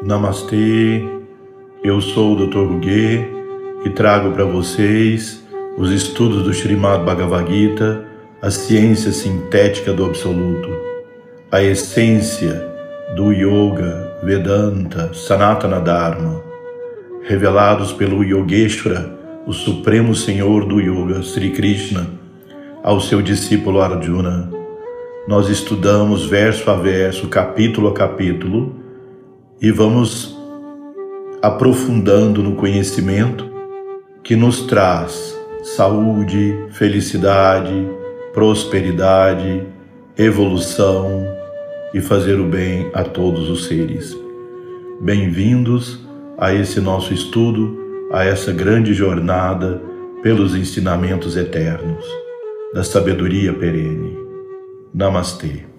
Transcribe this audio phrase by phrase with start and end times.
[0.00, 1.02] Namastê,
[1.82, 2.68] eu sou o Dr.
[2.68, 3.28] Gugue
[3.84, 5.44] e trago para vocês
[5.76, 8.04] os estudos do Srimad Bhagavad Gita,
[8.40, 10.68] a ciência sintética do Absoluto,
[11.50, 12.64] a essência
[13.16, 16.44] do Yoga, Vedanta, Sanatana Dharma,
[17.24, 19.18] revelados pelo Yogeshwara,
[19.48, 22.06] o Supremo Senhor do Yoga, Sri Krishna,
[22.84, 24.48] ao seu discípulo Arjuna.
[25.26, 28.86] Nós estudamos verso a verso, capítulo a capítulo,
[29.60, 30.36] e vamos
[31.42, 33.48] aprofundando no conhecimento
[34.22, 35.36] que nos traz
[35.76, 37.88] saúde, felicidade,
[38.32, 39.66] prosperidade,
[40.16, 41.24] evolução
[41.92, 44.16] e fazer o bem a todos os seres.
[45.00, 47.76] Bem-vindos a esse nosso estudo,
[48.12, 49.82] a essa grande jornada
[50.22, 52.04] pelos ensinamentos eternos
[52.72, 54.16] da sabedoria perene.
[54.94, 55.77] Namastê.